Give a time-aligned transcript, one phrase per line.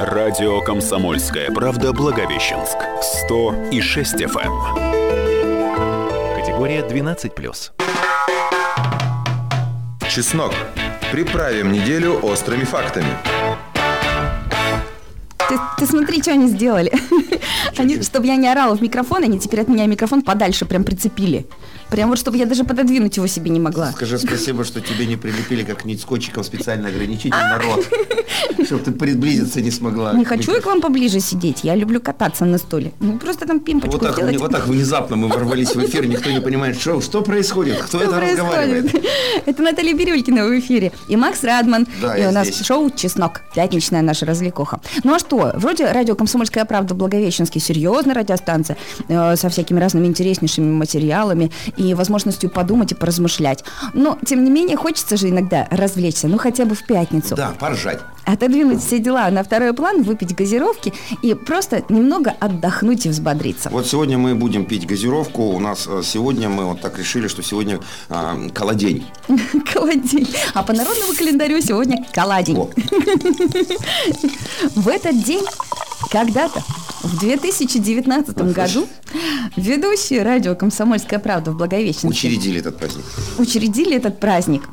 [0.00, 2.76] Радио «Комсомольская правда» Благовещенск.
[3.02, 4.46] 100 и 6 FM.
[4.76, 6.36] Эм.
[6.36, 7.72] Категория 12+.
[10.08, 10.54] Чеснок.
[11.10, 13.08] Приправим неделю острыми фактами.
[15.48, 16.92] Ты, ты смотри, что они сделали.
[17.76, 21.46] Они, чтобы я не орала в микрофон, они теперь от меня микрофон подальше прям прицепили.
[21.90, 23.92] Прям вот, чтобы я даже пододвинуть его себе не могла.
[23.92, 27.86] Скажи спасибо, что тебе не прилепили как-нибудь скотчиком специально ограничитель на рот,
[28.66, 30.12] чтобы ты приблизиться не смогла.
[30.12, 32.92] Не хочу я к вам поближе сидеть, я люблю кататься на стуле.
[33.00, 36.40] Ну, просто там пимпочку Вот так, вот так внезапно мы ворвались в эфир, никто не
[36.40, 38.90] понимает, что, что происходит, кто Что это разговаривает.
[38.90, 39.10] происходит?
[39.46, 40.92] Это Наталья Бирюлькина в эфире.
[41.08, 41.86] И Макс Радман.
[42.02, 42.66] Да, и у нас здесь.
[42.66, 43.40] шоу «Чеснок».
[43.54, 44.80] Пятничная наша развлекуха.
[45.04, 45.52] Ну а что?
[45.54, 47.60] Вроде радио «Комсомольская правда» Благовещенский.
[47.60, 48.76] Серьезная радиостанция.
[49.08, 53.64] э, со всякими разными интереснейшими материалами и возможностью подумать и поразмышлять.
[53.94, 56.28] Но, тем не менее, хочется же иногда развлечься.
[56.28, 57.36] Ну, хотя бы в пятницу.
[57.36, 58.00] Да, поржать.
[58.24, 63.70] Отодвинуть все дела на второй план, выпить газировки и просто немного отдохнуть и взбодриться.
[63.70, 65.44] Вот сегодня мы будем пить газировку.
[65.44, 69.06] У нас э, сегодня мы вот так решили, что сегодня э, колодень.
[69.72, 70.28] Колодень.
[70.52, 72.56] А по народному календарю сегодня колодень.
[74.74, 75.44] В этот день,
[76.10, 76.62] когда-то,
[77.02, 78.88] в 2019 году,
[79.56, 83.04] ведущие радио «Комсомольская правда» в Благовещенске учредили этот праздник.
[83.38, 84.68] учредили этот праздник.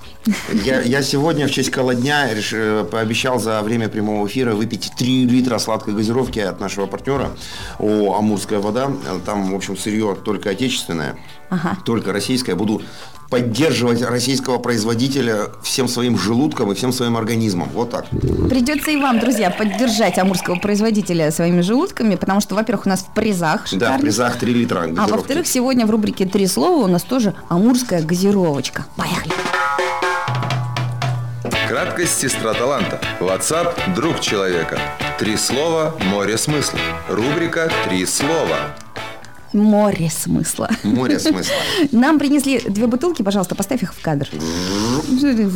[0.63, 5.25] Я, я сегодня в честь колодня реш- э, пообещал за время прямого эфира выпить 3
[5.27, 7.31] литра сладкой газировки от нашего партнера
[7.79, 8.91] ООО «Амурская вода».
[9.25, 11.17] Там, в общем, сырье только отечественное,
[11.49, 11.77] Ага.
[11.85, 12.55] только российское.
[12.55, 12.81] Буду
[13.36, 17.67] поддерживать российского производителя всем своим желудком и всем своим организмом.
[17.73, 18.05] Вот так.
[18.50, 23.14] Придется и вам, друзья, поддержать амурского производителя своими желудками, потому что, во-первых, у нас в
[23.14, 27.03] призах Да, в призах 3 литра А во-вторых, сегодня в рубрике «Три слова» у нас
[27.03, 28.86] тоже амурская газировочка.
[28.95, 29.33] Поехали.
[31.67, 33.02] Краткость сестра таланта.
[33.20, 34.80] WhatsApp– друг человека.
[35.20, 36.80] Три слова– море смысла.
[37.09, 38.77] Рубрика «Три слова».
[39.56, 40.70] Море смысла.
[40.84, 41.53] Море смысла.
[41.92, 44.30] Нам принесли две бутылки, пожалуйста, поставь их в кадр.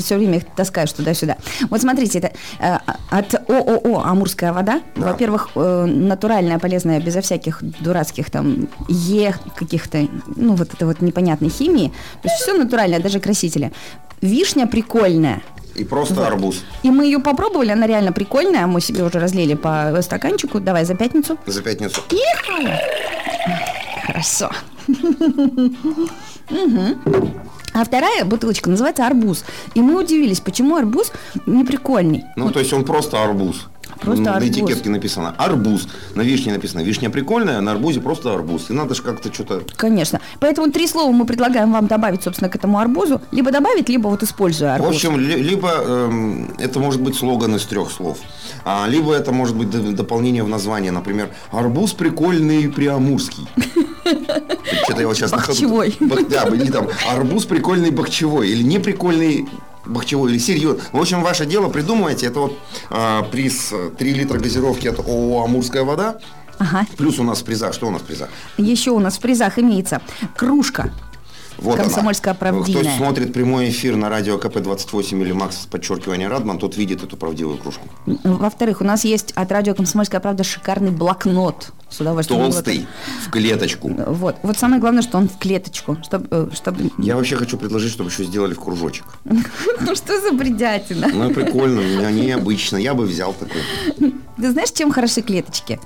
[0.02, 1.38] Все время их таскаешь туда-сюда.
[1.70, 2.78] Вот смотрите, это э,
[3.09, 4.82] от ООО «Амурская вода».
[4.96, 11.50] Во-первых, э, натуральная, полезная, безо всяких дурацких там Е каких-то, ну вот это вот непонятной
[11.50, 11.92] химии.
[12.22, 13.72] То есть все натуральное, даже красители.
[14.22, 15.42] Вишня прикольная.
[15.76, 16.64] И просто арбуз.
[16.84, 18.68] И мы ее попробовали, она реально прикольная.
[18.68, 20.59] Мы себе уже разлили по стаканчику.
[20.59, 21.38] Давай за пятницу.
[21.46, 22.02] За пятницу.
[22.12, 22.76] Ехала.
[24.19, 24.50] Хорошо.
[27.74, 29.46] А вторая бутылочка называется арбуз.
[29.75, 31.12] И мы удивились, почему арбуз
[31.46, 32.24] не прикольный.
[32.35, 33.68] Ну, то есть он просто арбуз.
[34.02, 34.50] Просто на арбуз.
[34.50, 35.88] этикетке написано арбуз.
[36.16, 38.69] На вишне написано вишня прикольная, на арбузе просто арбуз.
[38.69, 39.62] И надо же как-то что-то...
[39.75, 40.19] Конечно.
[40.40, 43.22] Поэтому три слова мы предлагаем вам добавить, собственно, к этому арбузу.
[43.31, 44.96] Либо добавить, либо вот используя В арбуз.
[44.96, 48.18] общем, ли- либо эм, это может быть слоган из трех слов,
[48.66, 53.47] а, либо это может быть дополнение в название, например, арбуз прикольный приамурский.
[54.84, 55.96] Что-то я вот сейчас Бахчевой.
[56.00, 59.47] Бах- Да, или там арбуз прикольный бахчевой, или неприкольный
[59.86, 60.81] бахчевой, или серьезно.
[60.92, 62.28] В общем, ваше дело, придумывайте.
[62.28, 62.58] Это вот
[62.90, 66.20] а, приз э, 3 литра газировки от ООО «Амурская вода».
[66.59, 66.86] Ага.
[66.97, 68.30] Плюс у нас в призах, что у нас в призах?
[68.58, 70.02] Еще у нас в призах имеется
[70.36, 70.91] кружка.
[71.58, 72.40] Вот Комсомольская она.
[72.40, 72.84] правдивая.
[72.84, 77.58] Кто смотрит прямой эфир на радио КП-28 или Макс, подчеркивание Радман, тот видит эту правдивую
[77.58, 77.88] кружку.
[78.06, 81.72] Во-вторых, у нас есть от радио «Комсомольская правда» шикарный блокнот.
[81.90, 82.40] С удовольствием.
[82.42, 82.88] Толстый,
[83.26, 83.90] в клеточку.
[84.08, 84.36] Вот.
[84.44, 85.98] Вот самое главное, что он в клеточку.
[86.04, 86.92] Чтобы, чтобы...
[87.00, 89.06] Я вообще хочу предложить, чтобы еще сделали в кружочек.
[89.82, 91.08] Ну что за бредятина?
[91.14, 91.80] Ну, прикольно,
[92.12, 92.78] не- необычно.
[92.78, 93.62] Я бы взял такой.
[94.38, 95.80] Ты знаешь, чем хороши клеточки?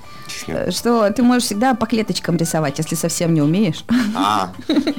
[0.46, 0.56] Чем?
[0.56, 3.84] Э, Что ты можешь всегда по клеточкам рисовать, если совсем не умеешь.
[4.16, 4.52] А,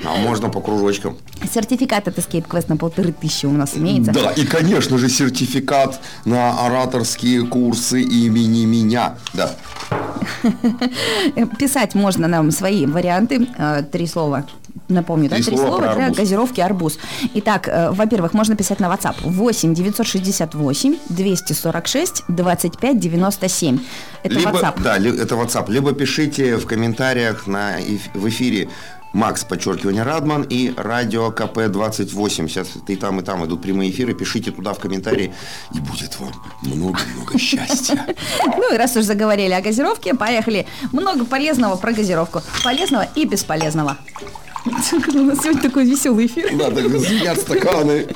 [0.05, 1.17] а можно по кружочкам.
[1.53, 4.13] Сертификат от Escape Quest на полторы тысячи у нас имеется.
[4.13, 9.19] Да, и, конечно же, сертификат на ораторские курсы имени меня.
[9.35, 9.55] Да.
[11.37, 13.47] Э, Писать можно нам свои варианты.
[13.59, 14.44] Э, Три слова.
[14.88, 15.37] Напомню, да?
[15.37, 16.19] Три Три слова слова для арбуз.
[16.19, 16.99] газировки арбуз.
[17.34, 23.79] Итак, э, во-первых, можно писать на WhatsApp 8 968 246 25 97.
[24.23, 24.82] Это либо, WhatsApp.
[24.82, 25.70] Да, ли- это WhatsApp.
[25.70, 27.76] Либо пишите в комментариях на,
[28.14, 28.69] в эфире
[29.14, 32.49] Макс, подчеркивание, Радман и радио КП-28.
[32.49, 34.12] Сейчас и там, и там идут прямые эфиры.
[34.12, 35.32] Пишите туда в комментарии,
[35.72, 36.32] и будет вам
[36.62, 38.06] много-много счастья.
[38.56, 40.66] Ну и раз уж заговорили о газировке, поехали.
[40.93, 42.43] Много полезного про газировку.
[42.64, 43.96] Полезного и бесполезного.
[44.66, 44.88] У нас
[45.43, 46.56] сегодня такой веселый эфир.
[46.56, 48.06] Да, так звенят стаканы.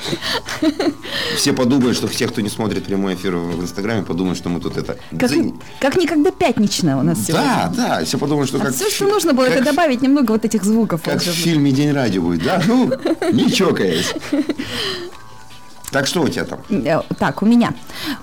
[1.37, 4.77] Все подумают, что все, кто не смотрит прямой эфир в Инстаграме, подумают, что мы тут
[4.77, 4.97] это...
[5.19, 5.31] Как,
[5.81, 7.71] как никогда пятничная у нас сегодня.
[7.77, 8.75] Да, да, все подумают, что А как...
[8.75, 11.03] все, что нужно было, как это добавить немного вот этих звуков.
[11.03, 12.63] Как в фильме «День радио» будет, да?
[12.67, 12.91] Ну,
[13.33, 14.15] не чокаясь.
[15.91, 16.61] Так что у тебя там?
[16.69, 17.73] Э, Так, у меня.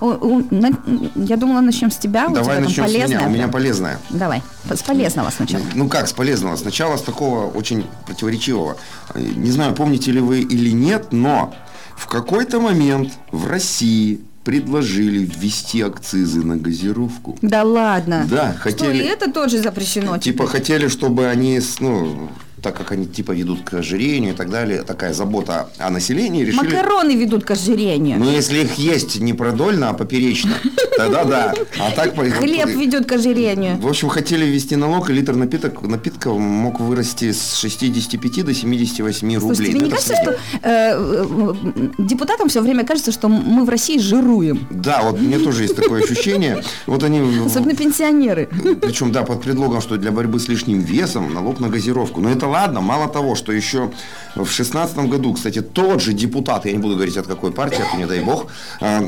[0.00, 2.28] Я думала, начнем с тебя.
[2.28, 3.04] Давай начнем с меня.
[3.06, 3.26] полезное.
[3.26, 3.98] У меня полезное.
[4.10, 4.42] Давай,
[4.72, 5.62] с полезного сначала.
[5.74, 6.56] Ну как с полезного?
[6.56, 8.76] Сначала с такого очень противоречивого.
[9.14, 11.54] Не знаю, помните ли вы или нет, но
[11.96, 17.36] в какой-то момент в России предложили ввести акцизы на газировку.
[17.42, 18.26] Да ладно.
[18.30, 20.18] Да, Что, хотели- и это тоже запрещено?
[20.18, 22.28] Типа хотели, чтобы они, ну,
[22.66, 26.74] так как они типа ведут к ожирению и так далее, такая забота о населении, решили...
[26.74, 28.18] Макароны ведут к ожирению.
[28.18, 30.50] Ну, если их есть не продольно, а поперечно,
[30.96, 31.54] тогда да.
[31.78, 32.16] А так...
[32.38, 33.78] Хлеб ведет к ожирению.
[33.78, 39.34] В общем, хотели ввести налог, и литр напиток, напитка мог вырасти с 65 до 78
[39.38, 39.54] рублей.
[39.54, 41.54] Слушай, тебе не кажется, что э, э,
[41.98, 44.66] депутатам все время кажется, что мы в России жируем?
[44.70, 46.64] Да, вот мне тоже есть такое ощущение.
[46.86, 47.46] Вот они...
[47.46, 48.48] Особенно пенсионеры.
[48.82, 52.20] Причем, да, под предлогом, что для борьбы с лишним весом налог на газировку.
[52.20, 53.90] Но это ладно, мало того, что еще
[54.34, 57.96] в шестнадцатом году, кстати, тот же депутат, я не буду говорить от какой партии, это
[57.96, 58.46] не дай бог,
[58.80, 59.02] а,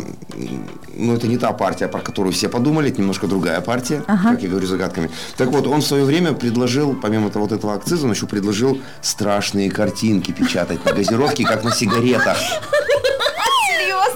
[0.94, 4.30] ну это не та партия, про которую все подумали, это немножко другая партия, Ага.
[4.30, 5.10] как я говорю загадками.
[5.36, 8.80] Так вот, он в свое время предложил, помимо того, вот этого акциза, он еще предложил
[9.02, 12.36] страшные картинки печатать на газировке, как на сигаретах.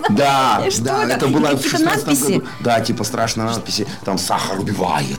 [0.08, 0.16] Серьезно?
[0.16, 1.12] Да, что да, это?
[1.14, 2.32] это было в Какие-то 16 надписи?
[2.32, 2.44] году.
[2.60, 3.86] Да, типа страшные надписи.
[4.04, 5.18] Там сахар убивает.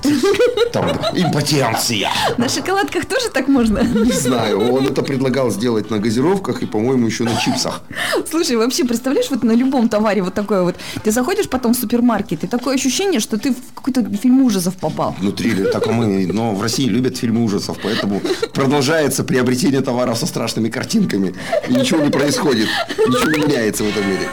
[0.71, 2.09] Там импотенция.
[2.37, 3.79] На шоколадках тоже так можно?
[3.79, 7.81] Не знаю, он это предлагал сделать на газировках и, по-моему, еще на чипсах.
[8.29, 10.75] Слушай, вообще, представляешь, вот на любом товаре вот такое вот.
[11.03, 15.15] Ты заходишь потом в супермаркет, и такое ощущение, что ты в какой-то фильм ужасов попал.
[15.19, 18.21] Внутри, так мы, но в России любят фильмы ужасов, поэтому
[18.53, 21.35] продолжается приобретение товаров со страшными картинками.
[21.69, 24.27] И ничего не происходит, ничего не меняется в этом мире.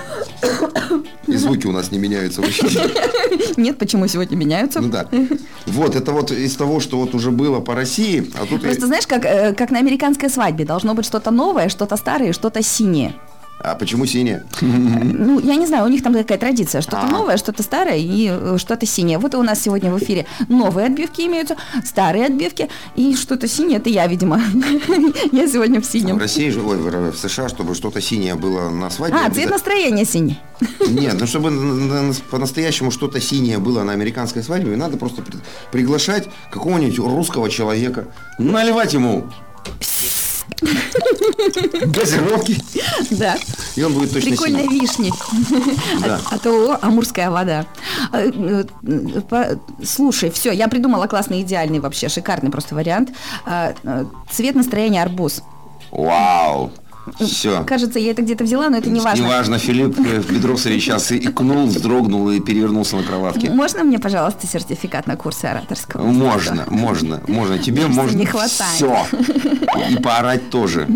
[1.27, 2.67] И звуки у нас не меняются вообще.
[3.57, 4.81] Нет, почему сегодня меняются?
[4.81, 5.07] Ну да.
[5.67, 8.63] Вот, это вот из того, что вот уже было по России, а тут...
[8.63, 10.65] Просто знаешь, как, э, как на американской свадьбе.
[10.65, 13.15] Должно быть что-то новое, что-то старое, и что-то синее.
[13.63, 14.43] А почему синяя?
[14.63, 16.81] Ну, я не знаю, у них там такая традиция.
[16.81, 17.07] Что-то А.
[17.11, 19.19] новое, что-то старое и э, что-то синее.
[19.19, 23.79] Вот и у нас сегодня в эфире новые отбивки имеются, старые отбивки и что-то синее.
[23.79, 24.41] Это я, видимо.
[25.33, 26.19] Я сегодня в В синем.
[26.19, 29.19] России же, ой, в в США, чтобы что-то синее было на свадьбе.
[29.27, 30.39] А, цвет настроения синий.
[30.89, 35.39] Нет, ну чтобы на- на- по-настоящему что-то синее было на американской свадьбе, надо просто при-
[35.73, 38.07] приглашать какого-нибудь русского человека,
[38.39, 39.31] наливать ему
[41.87, 42.57] газировки,
[43.11, 43.37] Да.
[43.77, 44.81] и он будет точно Прикольной синий.
[44.81, 45.13] вишни.
[46.05, 46.17] Да.
[46.17, 47.67] От- От ООО «Амурская вода».
[48.13, 48.31] Э,
[48.83, 53.11] э, Слушай, все, я придумала классный, идеальный вообще, шикарный просто вариант.
[53.47, 55.43] Э, э, Цвет настроения арбуз.
[55.91, 56.71] Вау!
[57.19, 57.65] Все.
[57.65, 59.25] Кажется, я это где-то взяла, но это не важно.
[59.25, 63.51] Неважно, Филипп э, Бедросович сейчас икнул, вздрогнул и перевернулся на кроватке.
[63.51, 66.05] Можно мне, пожалуйста, сертификат на курсы ораторского?
[66.05, 67.59] Можно, можно, можно.
[67.59, 68.75] Тебе Кажется, можно не хватает.
[68.75, 69.07] все.
[69.89, 70.89] И поорать тоже.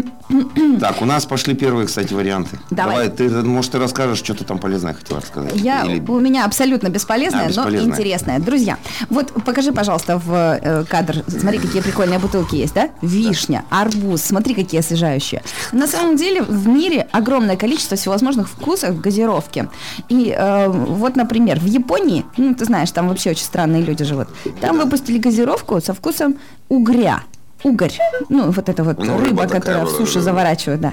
[0.80, 2.58] Так, у нас пошли первые, кстати, варианты.
[2.70, 3.08] Давай.
[3.08, 5.54] ты, может, ты расскажешь, что ты там полезное хотела рассказать?
[5.56, 7.86] Я, Или- У меня абсолютно бесполезная, А, бесполезная.
[7.86, 8.38] но интересная.
[8.40, 8.78] Друзья,
[9.10, 11.22] вот покажи, пожалуйста, в э, кадр.
[11.28, 12.90] Смотри, какие прикольные бутылки есть, да?
[13.02, 15.42] Вишня, арбуз, смотри, какие освежающие.
[15.72, 19.68] На самом деле в мире огромное количество всевозможных вкусов газировки.
[20.08, 24.28] И э, вот, например, в Японии, ну, ты знаешь, там вообще очень странные люди живут,
[24.60, 26.36] там выпустили газировку со вкусом
[26.68, 27.22] угря.
[27.64, 27.92] Угорь.
[28.28, 30.20] Ну, вот это вот Ну, рыба, рыба которая в суши да.
[30.20, 30.92] заворачивают, да.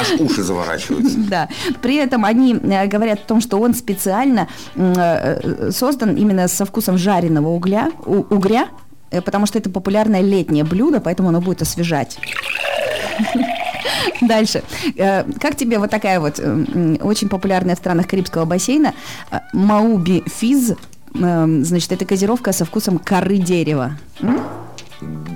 [0.00, 1.18] Аж уши заворачиваются.
[1.30, 1.48] Да.
[1.80, 6.64] При этом они э, говорят о том, что он специально м, э, создан именно со
[6.64, 8.68] вкусом жареного угля, угря,
[9.12, 12.18] э, потому что это популярное летнее блюдо, поэтому оно будет освежать.
[14.20, 14.62] Дальше.
[14.96, 18.92] Э, Как тебе вот такая вот э, очень популярная в странах Карибского бассейна
[19.30, 20.72] э, Мауби Физ?
[21.14, 23.92] Э, Значит, это газировка со вкусом коры дерева.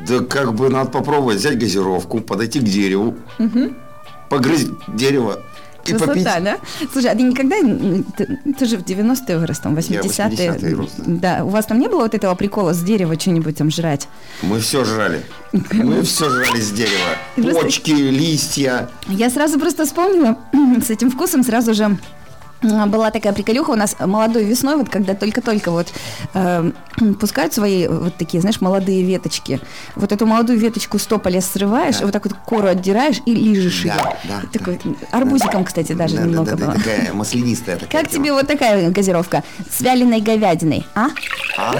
[0.06, 3.14] Да как бы надо попробовать взять газировку, подойти к дереву,
[4.28, 5.40] погрызть дерево
[5.87, 6.25] и попить.
[6.25, 6.59] Красота, да?
[6.92, 7.56] Слушай, а ты никогда,
[8.16, 10.00] ты, ты же в 90-е вырос, там, 80-е.
[10.00, 11.44] 80-е рос, да.
[11.44, 14.09] у вас там не было вот этого прикола с дерева что-нибудь там жрать?
[14.42, 15.23] Мы все жрали.
[15.52, 17.52] Мы все жрали с дерева.
[17.52, 18.88] Почки, листья.
[19.09, 20.38] Я сразу просто вспомнила
[20.87, 21.99] с этим вкусом сразу же
[22.87, 25.92] была такая приколюха у нас молодой весной, вот когда только-только вот
[26.35, 26.71] э,
[27.21, 29.61] пускают свои вот такие, знаешь, молодые веточки.
[29.97, 33.83] Вот эту молодую веточку с тополя срываешь, и вот так вот кору отдираешь и лижешь
[33.85, 34.16] Да, ее.
[34.25, 34.80] да, И такой,
[35.11, 36.75] арбузиком, кстати, даже Да, да, немного да, да, было.
[36.75, 38.25] такая маслянистая такая Как тема.
[38.25, 41.09] тебе вот такая газировка с вяленой говядиной, а?
[41.59, 41.75] А?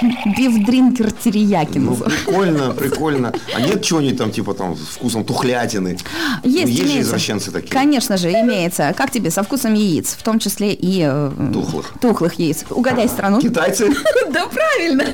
[0.36, 1.78] Биф-дринкер терияки.
[1.78, 3.32] Ну, прикольно, прикольно.
[3.54, 5.98] А нет чего-нибудь там, типа, там, с вкусом тухлятины?
[6.42, 7.70] Ну, Есть, есть же извращенцы такие.
[7.70, 8.94] Конечно же, имеется.
[8.96, 9.30] Как тебе?
[9.30, 11.02] Со вкусом яиц, в том числе и...
[11.04, 11.92] э, Тухлых.
[12.00, 12.64] Тухлых яиц.
[12.70, 13.40] Угадай страну.
[13.40, 13.90] Китайцы?
[14.30, 15.04] Да, правильно.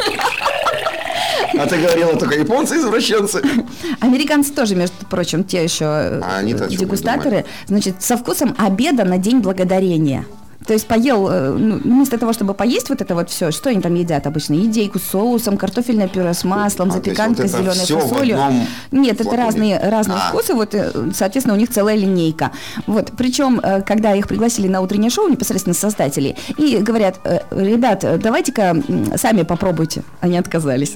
[1.58, 3.42] А ты говорила только японцы извращенцы.
[4.00, 7.44] Американцы тоже, между прочим, те еще э, А дегустаторы.
[7.66, 10.26] Значит, со вкусом обеда на День Благодарения.
[10.66, 13.80] То есть поел, э, ну, вместо того, чтобы поесть вот это вот все, что они
[13.80, 14.54] там едят обычно?
[14.54, 18.38] Идейку с соусом, картофельное пюре с маслом, А, запеканка вот с это зеленой фасолью.
[18.90, 19.44] Нет, это флаконе?
[19.44, 20.28] разные, разные А.
[20.30, 22.50] вкусы, вот, э, соответственно, у них целая линейка.
[22.87, 27.20] Вот, причем, э, когда их пригласили на утреннее шоу, непосредственно создатели, и говорят,
[27.50, 28.76] ребят, давайте-ка
[29.16, 30.02] сами попробуйте.
[30.20, 30.94] Они отказались.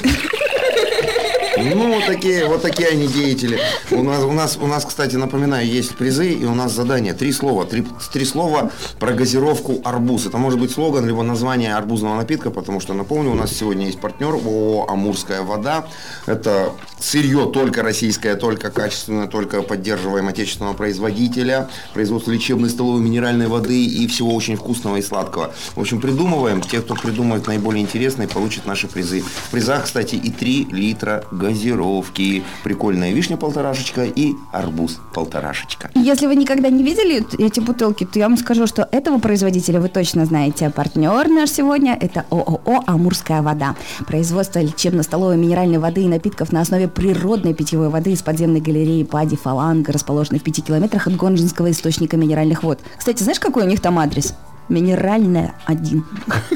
[1.62, 3.59] Ну, такие, вот такие они деятели.
[3.90, 7.12] У нас, у нас, у нас, кстати, напоминаю, есть призы, и у нас задание.
[7.12, 7.64] Три слова.
[7.64, 10.26] Три, три слова про газировку арбуз.
[10.26, 14.00] Это может быть слоган, либо название арбузного напитка, потому что, напомню, у нас сегодня есть
[14.00, 15.87] партнер ООО «Амурская вода».
[16.26, 23.85] Это сырье только российское, только качественное, только поддерживаем отечественного производителя, производство лечебной столовой минеральной воды
[23.85, 25.52] и всего очень вкусного и сладкого.
[25.75, 26.61] В общем, придумываем.
[26.61, 29.23] Те, кто придумает наиболее интересные, получат наши призы.
[29.23, 32.42] В призах, кстати, и 3 литра газировки.
[32.62, 35.90] Прикольная вишня полторашечка и арбуз полторашечка.
[35.95, 39.88] Если вы никогда не видели эти бутылки, то я вам скажу, что этого производителя вы
[39.88, 40.71] точно знаете.
[40.71, 43.75] Партнер наш сегодня– это ООО «Амурская вода».
[44.07, 49.37] Производство лечебно-столовой минеральной воды и напитков на основе природной питьевой воды из подземной галереи Пади
[49.37, 52.78] Фаланга, расположенной в пяти километрах от Гонжинского источника минеральных вод.
[52.97, 54.35] Кстати, знаешь, какой у них там адрес?
[54.69, 56.04] Минеральная один.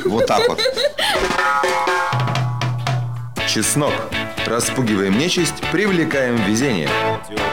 [0.04, 0.60] Вот так вот.
[3.48, 3.92] Чеснок.
[4.46, 6.88] Распугиваем нечисть, привлекаем везение.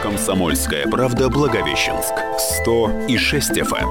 [0.03, 2.13] «Комсомольская правда» Благовещенск.
[2.61, 3.87] 100 и 6 FM.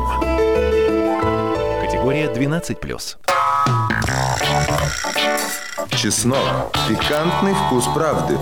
[1.80, 3.16] Категория 12+.
[5.96, 6.76] Чеснок.
[6.88, 8.36] Пикантный вкус правды.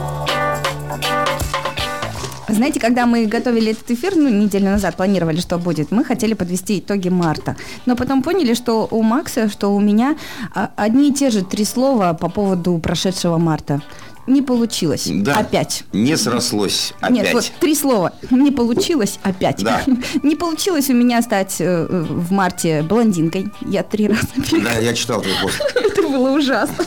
[2.48, 6.78] Знаете, когда мы готовили этот эфир, ну, неделю назад планировали, что будет, мы хотели подвести
[6.78, 7.56] итоги марта.
[7.84, 10.16] Но потом поняли, что у Макса, что у меня
[10.54, 13.82] а, одни и те же три слова по поводу прошедшего марта.
[14.28, 15.08] Не получилось.
[15.11, 15.38] Да.
[15.38, 15.85] Опять.
[15.92, 16.92] Не срослось.
[17.00, 17.11] Опять.
[17.11, 18.12] Нет, вот три слова.
[18.30, 19.62] Не получилось опять.
[19.62, 19.82] Да.
[20.23, 23.50] Не получилось у меня стать э, в марте блондинкой.
[23.66, 24.28] Я три раза
[24.62, 25.61] Да, я читал твой пост.
[25.75, 26.85] Это было ужасно.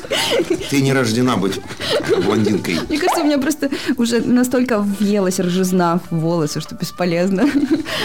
[0.70, 1.60] Ты не рождена быть
[2.24, 2.78] блондинкой.
[2.88, 7.50] Мне кажется, у меня просто уже настолько въелась ржизна в волосы, что бесполезно.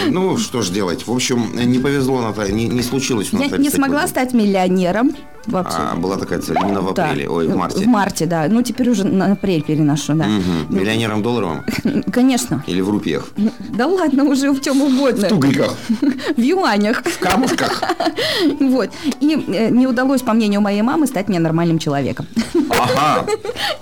[0.07, 1.05] Ну, что ж делать.
[1.05, 5.15] В общем, не повезло, Наталья, не, не случилось у Я не смогла стать миллионером
[5.47, 5.77] вообще.
[5.79, 7.05] А, была такая цель именно в Да.
[7.09, 7.79] апреле, ой, в марте.
[7.83, 8.47] В марте, да.
[8.49, 10.25] Ну, теперь уже на апрель переношу, да.
[10.25, 10.67] Мгм.
[10.75, 11.63] Миллионером долларовым
[12.11, 12.63] Конечно.
[12.67, 13.29] или в рупиях?
[13.69, 15.25] Да ладно, уже в чем угодно.
[15.27, 15.73] В тугриках,
[16.37, 17.03] В юанях.
[17.03, 17.83] в камушках.
[18.59, 18.89] Вот.
[19.19, 22.27] И э, не удалось, по мнению моей мамы, стать мне нормальным человеком.
[22.69, 23.25] Ага.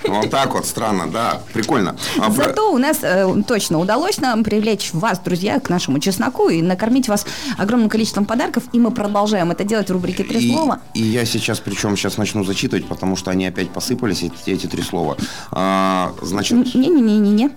[0.08, 1.42] Вот так вот, странно, да.
[1.54, 1.96] Прикольно.
[2.20, 6.62] А Зато у нас э, точно удалось нам привлечь вас, друзья, к нашему чесноку и
[6.62, 7.26] накормить вас
[7.58, 8.64] огромным количеством подарков.
[8.74, 10.80] И мы продолжаем это делать в рубрике «Три слова».
[10.94, 14.84] и я сейчас, причем сейчас начну зачитывать, потому что они опять посыпались, эти, эти три
[14.84, 15.18] слова.
[15.52, 17.50] А, значит, Не-не-не-не-не.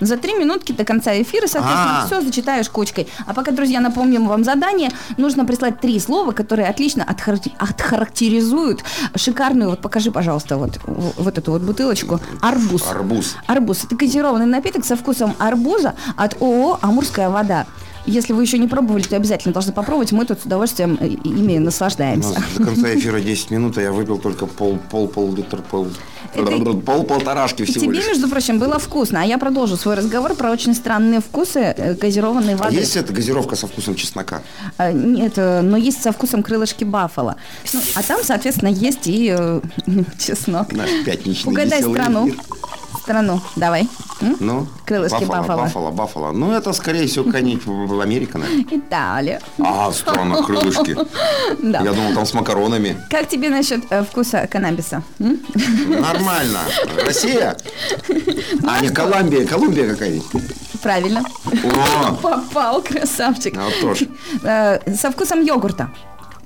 [0.00, 2.06] За три минутки до конца эфира, соответственно, А.
[2.06, 3.06] все зачитаешь кучкой.
[3.26, 4.90] А пока, друзья, напомним вам задание.
[5.16, 8.82] Нужно прислать три слова, которые отлично отхаракти- отхарактеризуют
[9.14, 12.20] шикарную, вот покажи, пожалуйста, вот, вот эту вот бутылочку.
[12.40, 12.82] Арбуз.
[12.90, 13.36] арбуз.
[13.46, 13.84] Арбуз.
[13.84, 17.66] Это газированный напиток со вкусом арбуза от ООО «Амурская вода».
[18.06, 20.12] Если вы еще не пробовали, то обязательно должны попробовать.
[20.12, 22.30] Мы тут с удовольствием э, ими наслаждаемся.
[22.34, 25.88] нас до конца эфира 10 минут, а я выпил только пол, пол, пол литра, пол,
[26.34, 28.06] Это- пол полторашки всего Тебе, лишь.
[28.06, 29.20] между прочим, было вкусно.
[29.22, 32.76] А я продолжу свой разговор про очень странные вкусы э, газированной А воды.
[32.76, 34.42] есть эта газировка со вкусом чеснока?
[34.78, 37.36] А, Нет, но есть со вкусом крылышки баффала.
[37.74, 39.60] Ну, а там, соответственно, есть и э,
[40.18, 40.72] чеснок.
[40.72, 42.28] Наш пятничный Угадай страну.
[42.28, 42.40] эфир.
[43.08, 43.88] Страну, давай.
[44.20, 44.36] М?
[44.38, 45.62] Ну, Крылышки Баффало, баффало.
[45.62, 46.32] Баффало, Баффало.
[46.32, 48.66] Ну, это, скорее всего, в- Америка, наверное.
[48.70, 49.40] Италия.
[49.58, 50.94] А, странно, крылышки.
[51.62, 51.80] Да.
[51.80, 52.98] Я думал, там с макаронами.
[53.08, 55.02] Как тебе насчет э, вкуса каннабиса?
[55.20, 55.40] М?
[55.88, 56.58] Нормально.
[57.06, 57.56] Россия?
[58.66, 59.46] А, не, Колумбия.
[59.46, 60.44] Колумбия какая-нибудь.
[60.82, 61.22] Правильно.
[61.64, 63.56] О, Попал, красавчик.
[63.56, 64.06] а вот тоже.
[64.42, 65.88] Э, Со вкусом йогурта.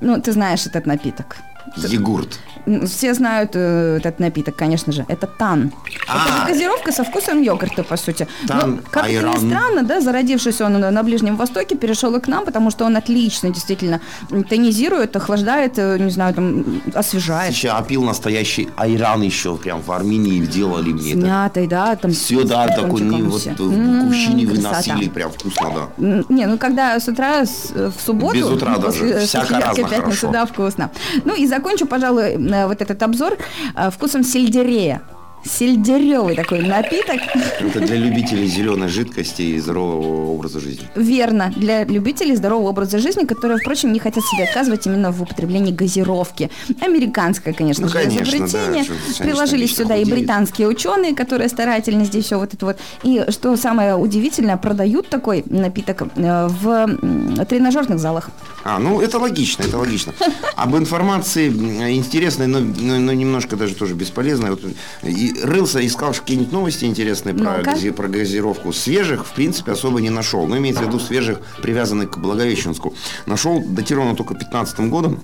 [0.00, 1.38] Ну, ты знаешь этот напиток.
[1.76, 2.38] Егурт.
[2.87, 5.04] Все знают э, этот напиток, конечно же.
[5.09, 5.73] Это тан.
[6.04, 6.47] Это А.
[6.47, 8.26] же газировка со вкусом йогурта, по сути.
[8.47, 9.33] Тан, Но, как это айран.
[9.45, 12.97] ни странно, да, зародившийся он на, Ближнем Востоке, перешел и к нам, потому что он
[12.97, 14.00] отлично действительно
[14.49, 16.64] тонизирует, охлаждает, э, не знаю, там,
[16.95, 17.54] освежает.
[17.54, 21.26] Сейчас опил настоящий айран еще прям в Армении делали мне С это.
[21.26, 22.11] мятой, да, там.
[22.12, 23.50] Все, да, такой, не, вот все.
[23.54, 24.69] в М, кувшине красота.
[24.71, 26.25] выносили, прям вкусно, да.
[26.28, 29.23] Не, ну когда с утра, с- в субботу, Без утра после, даже.
[29.23, 30.31] э, Всяко яркой разно хорошо.
[30.31, 30.90] да, вкусно.
[31.25, 33.38] Ну и закончу, пожалуй, э, вот этот обзор
[33.75, 35.02] э, вкусом сельдерея
[35.44, 37.16] сельдеревый такой напиток.
[37.61, 40.87] Это для любителей зеленой жидкости и здорового образа жизни.
[40.94, 45.72] Верно, для любителей здорового образа жизни, которые, впрочем, не хотят себе отказывать именно в употреблении
[45.72, 46.50] газировки.
[46.80, 48.84] Американское, конечно Ну, же, конечно, изобретение.
[48.84, 50.20] да, что, Приложились сюда и худеют.
[50.20, 52.76] британские ученые, которые старательно здесь все вот это вот.
[53.02, 58.30] И что самое удивительное, продают такой напиток э, в тренажерных залах.
[58.64, 60.12] А, ну это логично, это логично.
[60.56, 64.50] Об информации интересной, но, но- но немножко даже тоже бесполезной.
[64.50, 64.61] Вот,
[65.02, 68.73] и рылся, искал какие-нибудь новости интересные про, гази- про газировку.
[68.73, 70.47] Свежих, в принципе, особо не нашел.
[70.47, 72.95] Но имеется в виду свежих, привязанных к Благовещенску.
[73.27, 75.23] Нашел датировано только 15 годом.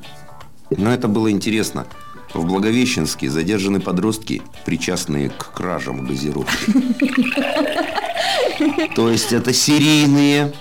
[0.70, 1.86] Но это было интересно.
[2.34, 6.72] В Благовещенске задержаны подростки, причастные к кражам газировки.
[8.94, 10.52] То есть это серийные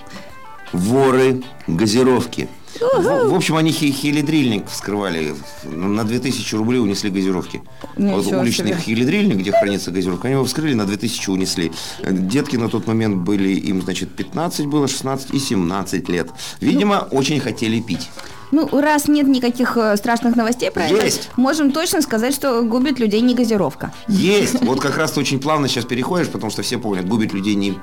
[0.71, 2.47] воры газировки.
[2.79, 5.35] В, в общем, они хелидрильник вскрывали.
[5.63, 7.61] На 2000 рублей унесли газировки.
[7.95, 8.79] Ничего вот уличный себе.
[8.79, 11.71] хелидрильник, где хранится газировка, они его вскрыли, на 2000 унесли.
[12.03, 16.29] Детки на тот момент были, им, значит, 15 было, 16 и 17 лет.
[16.61, 18.09] Видимо, очень хотели пить.
[18.51, 21.29] Ну, раз нет никаких э, страшных новостей про это, Есть.
[21.35, 23.91] можем точно сказать, что губит людей не газировка.
[24.07, 24.61] Есть.
[24.61, 27.77] Вот как раз ты очень плавно сейчас переходишь, потому что все помнят, губит людей не...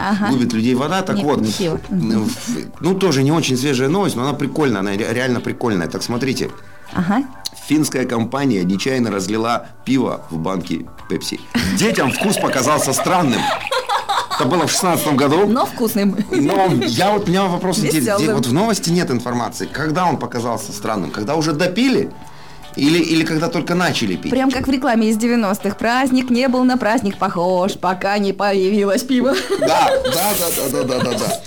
[0.00, 0.28] Ага.
[0.30, 1.02] Губит людей вода.
[1.02, 1.80] Так Не- вот, не пиво.
[2.80, 5.88] ну, тоже не очень свежая новость, но она прикольная, она ре- реально прикольная.
[5.88, 6.50] Так смотрите,
[6.92, 7.24] Ага.
[7.66, 11.40] Финская компания нечаянно разлила пиво в банке Пепси.
[11.76, 13.40] Детям вкус показался странным.
[14.38, 15.46] Это было в 16 году.
[15.46, 16.16] Но вкусным.
[16.30, 18.34] Но я вот, у меня вопрос интересный.
[18.34, 19.66] Вот в новости нет информации.
[19.66, 21.10] Когда он показался странным?
[21.10, 22.10] Когда уже допили?
[22.76, 24.30] Или, или когда только начали пить?
[24.30, 25.76] Прям как в рекламе из 90-х.
[25.76, 29.34] Праздник не был на праздник похож, пока не появилось пиво.
[29.60, 31.40] Да, да, да, да, да, да, да.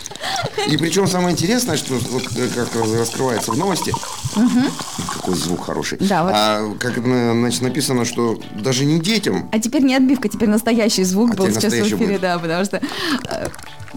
[0.67, 3.93] И причем самое интересное, что вот э, как раскрывается в новости,
[5.13, 5.97] какой звук хороший.
[5.99, 6.31] Да, вот.
[6.35, 11.31] А, как значит, написано, что даже не детям, А теперь не отбивка, теперь настоящий звук
[11.33, 12.21] А был сейчас в эфире, будет.
[12.21, 12.77] да, потому что
[13.29, 13.47] э,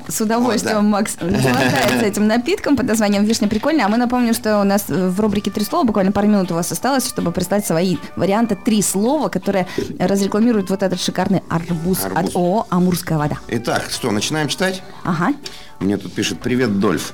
[0.08, 0.88] с удовольствием О, да.
[0.88, 3.86] Макс наслаждается этим напитком под названием «Вишня прикольная».
[3.86, 6.54] А мы напомним, что у нас э, в рубрике «Три слова» буквально пару минут у
[6.54, 9.66] вас осталось, чтобы прислать свои варианты «Три слова», которые
[9.98, 12.30] разрекламируют вот этот шикарный арбуз, Арбуз.
[12.30, 13.38] от ООО «Амурская вода».
[13.48, 14.82] Итак, что, начинаем читать?
[15.04, 15.34] Ага.
[15.80, 17.12] Мне тут пишет «Привет, Дольф».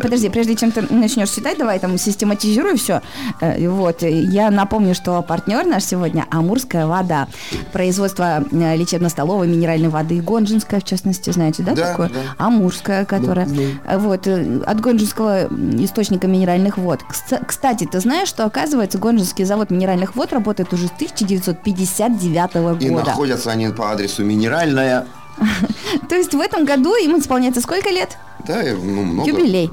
[0.00, 3.02] Подожди, прежде чем ты начнешь читать, давай там систематизируй все.
[3.40, 7.28] Вот, э, я напомню, что партнер наш сегодня Амурская вода.
[7.72, 12.10] Производство э, лечебно-столовой минеральной воды Гонжинская, в частности, знаете, да, Да, такое?
[12.16, 12.44] Да.
[12.46, 13.46] Амурская, которая...
[13.86, 15.46] э, Вот, э, от Гонжинского
[15.84, 17.00] источника минеральных вод.
[17.08, 22.88] Кс- Кстати, ты знаешь, что, оказывается, Гонжинский завод минеральных вод работает уже с 1959 И
[22.90, 23.06] года.
[23.06, 25.06] находятся они по адресу Минеральная.
[26.08, 28.16] То есть в этом году им исполняется сколько лет?
[28.46, 29.28] Да, ну, много.
[29.28, 29.70] Юбилей.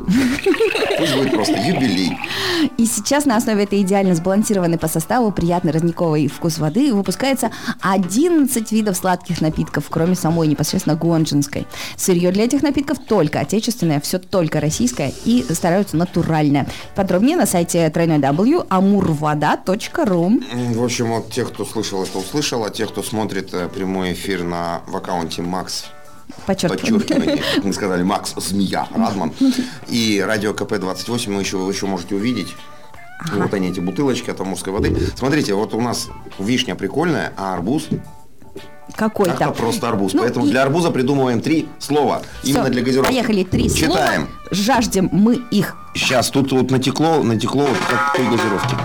[0.97, 2.17] Пусть будет просто юбилей.
[2.77, 8.71] И сейчас на основе этой идеально сбалансированной по составу приятный родниковый вкус воды выпускается 11
[8.71, 11.67] видов сладких напитков, кроме самой непосредственно гонжинской.
[11.97, 16.67] Сырье для этих напитков только отечественное, все только российское и стараются натуральное.
[16.95, 23.03] Подробнее на сайте www.amurvoda.ru В общем, вот тех, кто слышал, это услышал, а тех, кто
[23.03, 25.85] смотрит э, прямой эфир на, в аккаунте Макс
[26.45, 29.31] Подчеркивание, как мы сказали, Макс Змея Радман
[29.87, 32.55] и радио КП 28 вы еще, вы еще можете увидеть.
[33.31, 34.95] Вот они, эти бутылочки от амурской воды.
[35.15, 37.87] Смотрите, вот у нас вишня прикольная, а арбуз
[38.97, 39.31] Какой-то.
[39.31, 40.13] это просто арбуз.
[40.13, 42.21] Ну, Поэтому и- для арбуза придумываем три слова.
[42.43, 43.11] Именно Всё, для газировки.
[43.13, 44.27] Поехали, три Читаем.
[44.27, 44.27] слова.
[44.51, 45.77] Жаждем мы их.
[45.95, 48.75] Сейчас тут вот натекло, натекло вот как той газировки.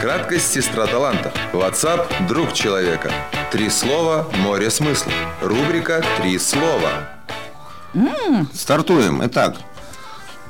[0.00, 1.30] Краткость сестра таланта.
[1.52, 3.12] WhatsApp– друг человека.
[3.50, 5.12] Три слова– море смысла.
[5.42, 7.08] Рубрика «Три слова».
[8.54, 9.20] Стартуем.
[9.26, 9.56] Итак,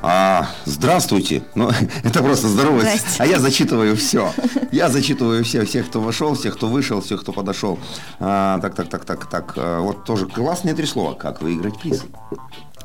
[0.02, 1.42] а, здравствуйте.
[1.54, 1.70] Ну,
[2.04, 2.48] это просто.
[2.48, 3.00] Здрасте.
[3.18, 4.32] А я зачитываю все.
[4.70, 7.78] Я зачитываю все, всех, кто вошел, всех, кто вышел, всех, кто подошел.
[8.18, 9.52] А, так, так, так, так, так.
[9.56, 11.14] а, Вот тоже классные три слова.
[11.14, 12.04] Как выиграть приз?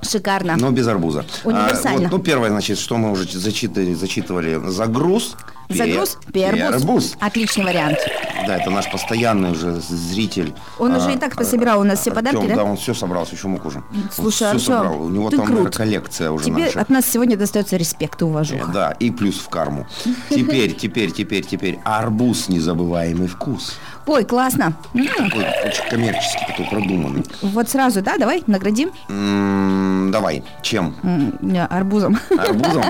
[0.02, 0.56] Шикарно.
[0.58, 1.26] Но без арбуза.
[1.44, 2.08] Универсально.
[2.08, 4.62] А, вот, ну, первое, значит, что мы уже зачитали, зачитывали.
[4.70, 5.36] Загруз.
[5.68, 6.60] Загруз, пе- пербуз.
[6.82, 7.16] пербуз.
[7.20, 7.98] Отличный вариант.
[8.46, 10.54] Да, это наш постоянный уже зритель.
[10.78, 12.56] Он уже и так пособирал у нас все Артём, подарки, да?
[12.58, 13.82] Да, он все собрал, еще мог уже.
[14.14, 15.02] Слушай, он все Артём, собрал.
[15.08, 15.76] У него ты там крут.
[15.76, 16.82] коллекция уже Тебе наша.
[16.82, 18.68] от нас сегодня достается респект и уважуха.
[18.72, 19.88] Да, и плюс в карму.
[20.30, 21.80] Теперь, теперь, теперь, теперь.
[21.84, 23.74] Арбуз незабываемый вкус.
[24.08, 24.74] Ой, классно.
[24.94, 27.24] М, Такой очень коммерческий, такой продуманный.
[27.42, 28.92] Вот сразу, да, давай, наградим.
[29.10, 30.96] М, Давай, чем?
[31.04, 31.34] М,
[31.70, 32.18] Арбузом.
[32.38, 32.84] Арбузом?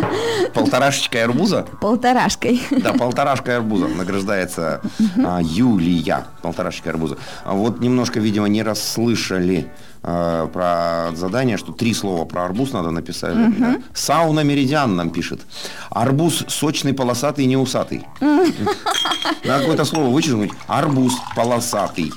[0.53, 1.65] Полторашечкой арбуза?
[1.79, 2.61] Полторашкой.
[2.69, 4.81] Да, полторашка арбуза награждается
[5.17, 6.25] а, Юлия.
[6.41, 7.17] Полторашечка арбуза.
[7.45, 9.71] А вот немножко, видимо, не расслышали
[10.07, 13.33] а, про задание, что три слова про арбуз надо написать.
[13.57, 13.77] Да.
[13.95, 15.41] Сауна Меридиан нам пишет.
[15.89, 18.05] Арбуз сочный, полосатый, не усатый.
[18.21, 20.51] Надо какое-то слово вычеркнуть.
[20.67, 22.13] Арбуз полосатый.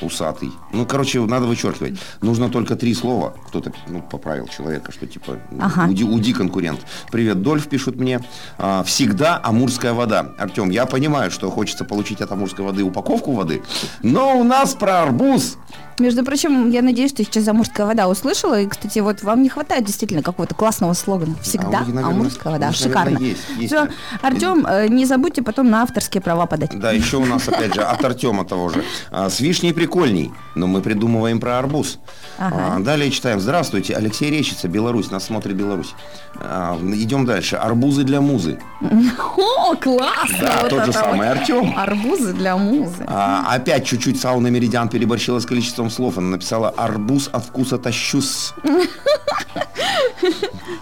[0.00, 0.50] Усатый.
[0.72, 2.00] Ну, короче, надо вычеркивать.
[2.20, 3.34] Нужно только три слова.
[3.46, 5.86] Кто-то ну, поправил человека, что типа Ага.
[5.88, 6.80] уди, уди конкурент.
[7.12, 8.20] Привет, Дольф, пишут мне.
[8.58, 10.32] А, всегда амурская вода.
[10.36, 13.62] Артем, я понимаю, что хочется получить от амурской воды упаковку воды,
[14.02, 15.58] но у нас про арбуз.
[15.98, 18.60] Между прочим, я надеюсь, что сейчас «Амурская вода» услышала.
[18.60, 21.34] И, кстати, вот вам не хватает действительно какого-то классного слогана.
[21.42, 22.66] Всегда А у них, наверное, «Амурская вода».
[22.68, 23.24] у них, наверное, Шикарно.
[23.24, 23.88] есть, есть, Все.
[24.22, 26.78] Артем, э, не забудьте потом на авторские права подать.
[26.78, 28.84] Да, еще у нас, опять же, от Артема того же.
[29.10, 31.98] А, с вишней прикольней, но мы придумываем про арбуз.
[32.38, 32.76] Ага.
[32.76, 33.40] А, далее читаем.
[33.40, 35.10] Здравствуйте, Алексей Речица, Беларусь.
[35.10, 35.94] Нас смотрит Беларусь.
[36.36, 37.56] А, идем дальше.
[37.56, 38.58] Арбузы для музы.
[38.80, 40.38] О, классно!
[40.40, 41.28] Да, Вот тот же самый.
[41.28, 41.74] Артем.
[41.76, 43.04] Арбузы для музы.
[43.06, 46.18] А, опять чуть-чуть сауна Меридиан переборщила с количеством слов.
[46.18, 48.54] Она написала арбуз от вкуса тащус.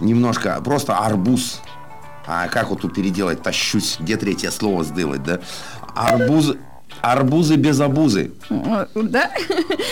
[0.01, 1.61] Немножко, просто арбуз.
[2.27, 3.97] А как вот тут переделать тащусь?
[4.01, 5.39] Где третье слово сделать, да?
[5.95, 6.55] Арбуз,
[7.01, 8.33] арбузы без обузы.
[8.51, 9.31] Э, Да?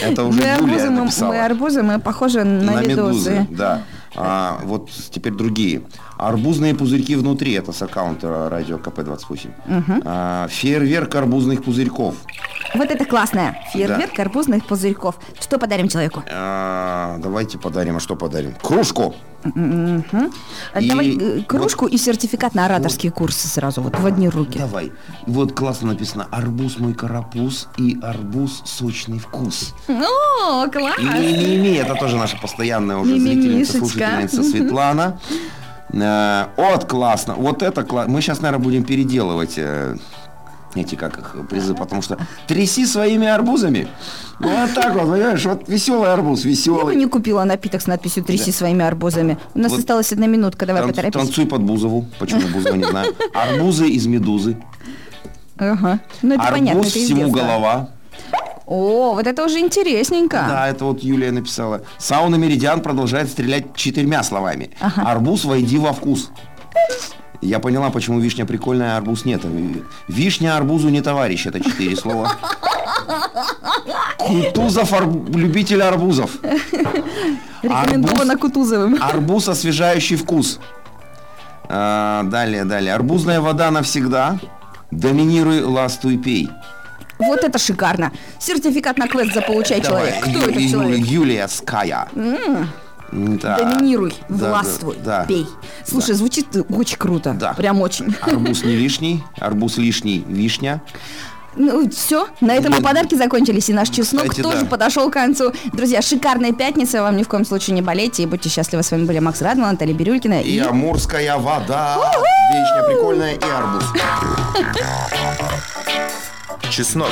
[0.02, 1.32] Это уже мы арбузы, мы, написала.
[1.32, 3.46] мы арбузы, мы похожи на, На медузы, медузы.
[3.50, 3.82] да.
[4.16, 5.82] А, вот теперь другие.
[6.28, 10.02] Арбузные пузырьки внутри, это с аккаунта радио КП-28.
[10.06, 12.14] А, фейерверк арбузных пузырьков.
[12.74, 13.58] Вот это классное.
[13.72, 15.16] Фейерверк арбузных пузырьков.
[15.38, 16.22] Что подарим человеку?
[16.32, 18.54] А, давайте подарим, а что подарим?
[18.62, 19.14] Кружку.
[19.44, 19.50] И
[20.88, 24.58] Давай э, вот- кружку и сертификат на ораторские курсы сразу, вот в одни руки.
[24.58, 24.90] Давай.
[25.26, 26.26] Вот классно написано.
[26.30, 29.74] Арбуз мой карапуз и арбуз сочный вкус.
[29.86, 30.98] О, класс!
[30.98, 35.20] И Мими, это тоже наша постоянная уже зрительница, слушательница Светлана.
[36.56, 37.34] Вот классно.
[37.34, 38.12] Вот это классно.
[38.12, 39.96] Мы сейчас, наверное, будем переделывать э,
[40.74, 43.86] эти, как их, призы, потому что тряси своими арбузами.
[44.40, 46.96] Вот так вот, понимаешь, вот веселый арбуз, Я бы веселый.
[46.96, 49.38] не купила напиток с надписью «Тряси своими арбузами».
[49.54, 51.20] У нас Вот осталась одна минутка, давай Тан- поторопись.
[51.20, 52.06] Танцуй под Бузову.
[52.18, 53.14] Почему Бузова, не знаю.
[53.32, 54.56] Арбузы из медузы.
[55.56, 56.00] Ага.
[56.22, 57.88] Ну, это Арбуз понятно, из всему голова.
[58.66, 60.44] О, вот это уже интересненько.
[60.48, 61.82] Да, это вот Юлия написала.
[61.98, 64.70] Сауна Меридиан продолжает стрелять четырьмя словами.
[64.96, 66.30] Арбуз, войди во вкус.
[67.42, 69.42] Я поняла, почему вишня прикольная, а арбуз нет.
[70.08, 72.32] Вишня арбузу не товарищ, это четыре слова.
[74.18, 76.30] Кутузов арб- любитель арбузов.
[77.62, 78.98] Рекомендовано Арбуз- Кутузовым.
[79.02, 80.58] Арбуз освежающий вкус.
[81.68, 82.94] А, далее, далее.
[82.94, 84.38] Арбузная вода навсегда.
[84.90, 86.48] Доминируй, ластуй, пей.
[87.26, 88.12] Вот это шикарно.
[88.38, 90.20] Сертификат на квест заполучай человек.
[90.20, 91.06] Кто Ю- этот человек?
[91.06, 92.08] Юлия Ская.
[93.12, 93.56] Да.
[93.58, 95.24] Доминируй, Да, властвуй, да, да.
[95.26, 95.46] пей.
[95.86, 97.32] Слушай, звучит очень круто.
[97.38, 97.52] Да.
[97.54, 98.12] Прям очень.
[98.20, 100.82] Арбуз не лишний, арбуз лишний, вишня.
[101.56, 104.66] Ну, все, на этом и подарки закончились, и наш чеснок Кстати, тоже да.
[104.66, 105.52] подошел к концу.
[105.72, 108.82] Друзья, шикарная пятница, вам ни в коем случае не болейте, и будьте счастливы.
[108.82, 111.96] С вами были Макс Радман, Наталья Бирюлькина И амурская вода.
[112.52, 113.84] Вишня прикольная и арбуз.
[116.70, 117.10] Чеснок.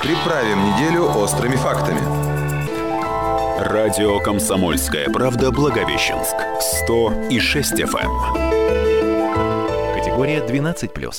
[0.00, 2.00] Приправим неделю острыми фактами.
[3.60, 6.34] Радио «Комсомольская правда» Благовещенск.
[6.60, 8.10] 100 и 6 FM.
[9.94, 11.14] Категория 12+.